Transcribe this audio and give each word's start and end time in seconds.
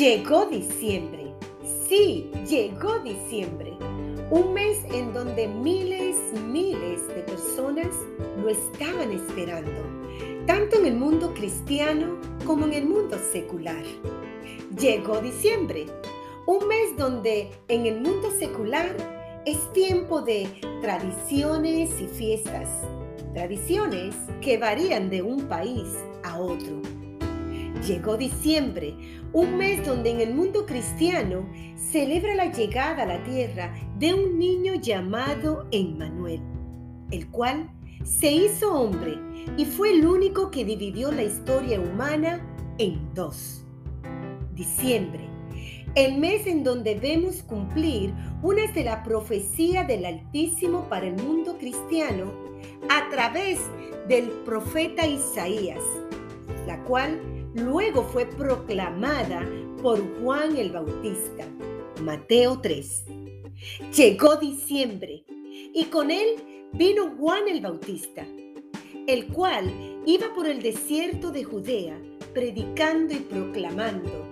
Llegó 0.00 0.46
diciembre. 0.46 1.34
Sí, 1.86 2.30
llegó 2.48 3.00
diciembre. 3.00 3.76
Un 4.30 4.54
mes 4.54 4.78
en 4.94 5.12
donde 5.12 5.46
miles, 5.46 6.16
miles 6.46 7.06
de 7.08 7.22
personas 7.24 7.88
lo 8.42 8.48
estaban 8.48 9.12
esperando, 9.12 9.70
tanto 10.46 10.78
en 10.78 10.86
el 10.86 10.94
mundo 10.94 11.34
cristiano 11.34 12.18
como 12.46 12.64
en 12.64 12.72
el 12.72 12.86
mundo 12.86 13.18
secular. 13.30 13.82
Llegó 14.80 15.20
diciembre, 15.20 15.84
un 16.46 16.66
mes 16.66 16.96
donde 16.96 17.50
en 17.68 17.84
el 17.84 18.00
mundo 18.00 18.30
secular 18.30 18.96
es 19.44 19.70
tiempo 19.74 20.22
de 20.22 20.48
tradiciones 20.80 21.90
y 22.00 22.06
fiestas, 22.06 22.70
tradiciones 23.34 24.14
que 24.40 24.56
varían 24.56 25.10
de 25.10 25.20
un 25.20 25.42
país 25.42 25.88
a 26.22 26.40
otro. 26.40 26.99
Llegó 27.86 28.16
diciembre, 28.16 28.94
un 29.32 29.56
mes 29.56 29.86
donde 29.86 30.10
en 30.10 30.20
el 30.20 30.34
mundo 30.34 30.66
cristiano 30.66 31.48
celebra 31.76 32.34
la 32.34 32.52
llegada 32.52 33.04
a 33.04 33.06
la 33.06 33.22
tierra 33.24 33.74
de 33.98 34.12
un 34.12 34.38
niño 34.38 34.74
llamado 34.74 35.66
Emmanuel, 35.70 36.40
el 37.10 37.28
cual 37.28 37.70
se 38.04 38.30
hizo 38.32 38.74
hombre 38.74 39.18
y 39.56 39.64
fue 39.64 39.92
el 39.92 40.06
único 40.06 40.50
que 40.50 40.64
dividió 40.64 41.10
la 41.10 41.22
historia 41.22 41.80
humana 41.80 42.46
en 42.78 43.14
dos. 43.14 43.64
Diciembre, 44.54 45.30
el 45.94 46.18
mes 46.18 46.46
en 46.46 46.62
donde 46.62 46.94
vemos 46.94 47.42
cumplir 47.42 48.12
una 48.42 48.70
de 48.72 48.84
la 48.84 49.02
profecía 49.02 49.84
del 49.84 50.04
Altísimo 50.04 50.88
para 50.88 51.06
el 51.06 51.16
mundo 51.16 51.56
cristiano 51.58 52.32
a 52.88 53.08
través 53.10 53.58
del 54.08 54.28
profeta 54.44 55.06
Isaías, 55.06 55.82
la 56.66 56.82
cual 56.84 57.20
luego 57.54 58.04
fue 58.04 58.26
proclamada 58.26 59.46
por 59.82 60.00
Juan 60.20 60.56
el 60.56 60.70
Bautista. 60.70 61.46
Mateo 62.02 62.60
3. 62.60 63.04
Llegó 63.94 64.36
diciembre 64.36 65.24
y 65.74 65.84
con 65.86 66.10
él 66.10 66.68
vino 66.72 67.14
Juan 67.18 67.48
el 67.48 67.60
Bautista, 67.60 68.26
el 69.06 69.26
cual 69.28 69.72
iba 70.06 70.32
por 70.34 70.46
el 70.46 70.62
desierto 70.62 71.30
de 71.30 71.44
Judea 71.44 71.98
predicando 72.32 73.12
y 73.12 73.18
proclamando, 73.18 74.24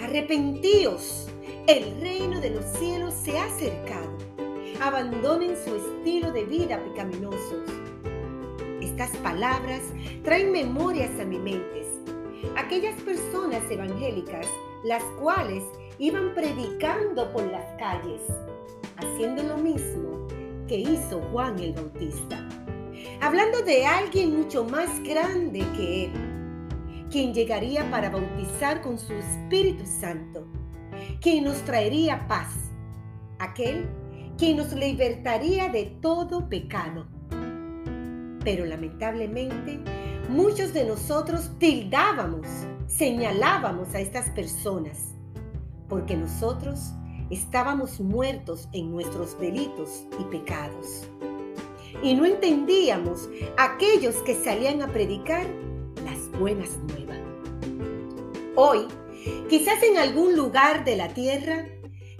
arrepentíos, 0.00 1.28
el 1.66 2.00
reino 2.00 2.40
de 2.40 2.50
los 2.50 2.64
cielos 2.78 3.14
se 3.14 3.38
ha 3.38 3.44
acercado, 3.44 4.16
abandonen 4.80 5.54
su 5.62 5.76
estilo 5.76 6.32
de 6.32 6.44
vida 6.44 6.82
pecaminosos. 6.82 7.68
Estas 8.80 9.14
palabras 9.18 9.82
traen 10.24 10.50
memorias 10.50 11.20
a 11.20 11.24
mi 11.24 11.38
mente 11.38 11.82
aquellas 12.56 13.00
personas 13.02 13.62
evangélicas 13.70 14.46
las 14.84 15.02
cuales 15.20 15.62
iban 15.98 16.34
predicando 16.34 17.30
por 17.32 17.44
las 17.44 17.64
calles, 17.78 18.20
haciendo 18.96 19.42
lo 19.42 19.56
mismo 19.58 20.26
que 20.66 20.78
hizo 20.78 21.20
Juan 21.30 21.58
el 21.58 21.72
Bautista, 21.72 22.48
hablando 23.20 23.62
de 23.62 23.86
alguien 23.86 24.36
mucho 24.36 24.64
más 24.64 25.02
grande 25.02 25.64
que 25.76 26.06
él, 26.06 26.12
quien 27.10 27.34
llegaría 27.34 27.88
para 27.90 28.10
bautizar 28.10 28.80
con 28.80 28.98
su 28.98 29.12
Espíritu 29.12 29.84
Santo, 29.86 30.46
quien 31.20 31.44
nos 31.44 31.58
traería 31.64 32.26
paz, 32.26 32.52
aquel 33.38 33.86
quien 34.38 34.56
nos 34.56 34.72
libertaría 34.72 35.68
de 35.68 35.84
todo 36.00 36.48
pecado. 36.48 37.06
Pero 38.44 38.64
lamentablemente, 38.64 39.78
muchos 40.28 40.72
de 40.72 40.84
nosotros 40.84 41.50
tildábamos, 41.58 42.46
señalábamos 42.86 43.94
a 43.94 44.00
estas 44.00 44.30
personas, 44.30 45.14
porque 45.88 46.16
nosotros 46.16 46.92
estábamos 47.30 48.00
muertos 48.00 48.68
en 48.72 48.90
nuestros 48.90 49.38
delitos 49.38 50.06
y 50.18 50.24
pecados. 50.24 51.08
Y 52.02 52.14
no 52.14 52.24
entendíamos 52.24 53.28
aquellos 53.58 54.16
que 54.16 54.34
salían 54.34 54.82
a 54.82 54.88
predicar 54.88 55.46
las 56.04 56.30
buenas 56.38 56.70
nuevas. 56.88 57.18
Hoy, 58.54 58.86
quizás 59.48 59.82
en 59.82 59.98
algún 59.98 60.36
lugar 60.36 60.84
de 60.84 60.96
la 60.96 61.08
tierra, 61.08 61.66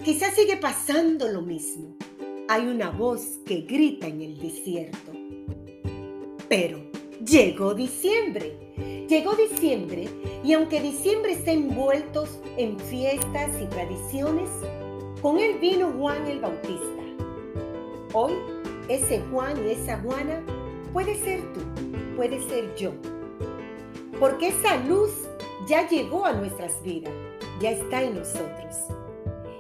quizás 0.05 0.35
sigue 0.35 0.57
pasando 0.57 1.29
lo 1.29 1.43
mismo. 1.43 1.97
Hay 2.49 2.67
una 2.67 2.91
voz 2.91 3.41
que 3.47 3.62
grita 3.62 4.07
en 4.07 4.21
el 4.21 4.39
desierto. 4.39 5.12
Pero 6.49 6.92
llegó 7.25 7.75
diciembre. 7.75 8.56
Llegó 9.09 9.34
diciembre 9.34 10.09
y 10.43 10.53
aunque 10.55 10.81
diciembre 10.81 11.33
está 11.33 11.53
envuelto 11.53 12.25
en 12.56 12.78
fiestas 12.78 13.50
y 13.60 13.66
tradiciones, 13.66 14.49
con 15.21 15.38
él 15.38 15.59
vino 15.61 15.93
Juan 15.99 16.27
el 16.27 16.41
Bautista. 16.41 17.03
Hoy 18.15 18.32
ese 18.88 19.22
Juan 19.31 19.66
y 19.66 19.72
esa 19.72 19.99
Juana 20.00 20.43
puede 20.93 21.15
ser 21.16 21.41
tú, 21.53 21.61
puede 22.16 22.41
ser 22.49 22.75
yo. 22.75 22.93
Porque 24.19 24.49
esa 24.49 24.77
luz 24.78 25.11
ya 25.66 25.88
llegó 25.88 26.25
a 26.25 26.32
nuestras 26.32 26.82
vidas, 26.82 27.12
ya 27.61 27.71
está 27.71 28.03
en 28.03 28.16
nosotros. 28.16 28.77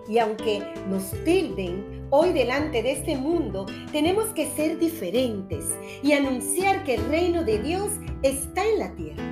Y 0.08 0.18
aunque 0.18 0.62
nos 0.88 1.10
tilden 1.24 2.06
hoy 2.10 2.32
delante 2.32 2.82
de 2.82 2.92
este 2.92 3.16
mundo, 3.16 3.66
tenemos 3.92 4.26
que 4.28 4.50
ser 4.50 4.78
diferentes 4.78 5.76
y 6.02 6.12
anunciar 6.12 6.84
que 6.84 6.96
el 6.96 7.04
reino 7.08 7.44
de 7.44 7.62
Dios 7.62 7.90
está 8.22 8.64
en 8.66 8.78
la 8.78 8.94
tierra. 8.94 9.22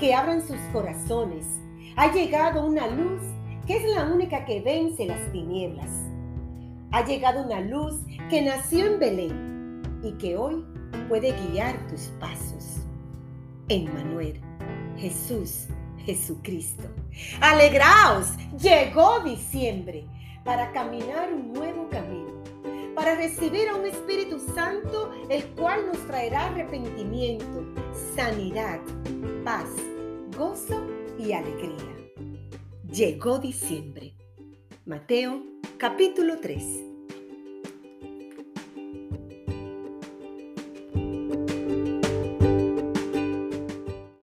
Que 0.00 0.14
abran 0.14 0.46
sus 0.46 0.58
corazones. 0.72 1.46
Ha 1.96 2.12
llegado 2.12 2.64
una 2.64 2.86
luz 2.86 3.22
que 3.66 3.76
es 3.76 3.94
la 3.94 4.06
única 4.06 4.46
que 4.46 4.60
vence 4.60 5.06
las 5.06 5.30
tinieblas. 5.30 5.90
Ha 6.90 7.04
llegado 7.04 7.44
una 7.44 7.60
luz 7.60 7.96
que 8.30 8.40
nació 8.40 8.86
en 8.86 8.98
Belén 8.98 9.82
y 10.02 10.12
que 10.12 10.36
hoy 10.36 10.64
puede 11.08 11.34
guiar 11.50 11.86
tus 11.88 12.08
pasos. 12.18 12.80
Emmanuel, 13.68 14.40
Jesús, 14.96 15.66
Jesucristo. 16.04 16.84
Alegraos, 17.40 18.28
llegó 18.60 19.20
diciembre 19.20 20.06
para 20.44 20.72
caminar 20.72 21.32
un 21.32 21.52
nuevo 21.52 21.88
camino, 21.90 22.42
para 22.94 23.14
recibir 23.14 23.68
a 23.68 23.76
un 23.76 23.86
Espíritu 23.86 24.38
Santo, 24.54 25.12
el 25.28 25.44
cual 25.54 25.86
nos 25.86 25.98
traerá 26.06 26.46
arrepentimiento, 26.46 27.66
sanidad, 28.16 28.80
paz, 29.44 29.68
gozo 30.36 30.82
y 31.18 31.32
alegría. 31.32 31.96
Llegó 32.90 33.38
diciembre. 33.38 34.14
Mateo 34.86 35.42
capítulo 35.76 36.38
3. 36.40 36.87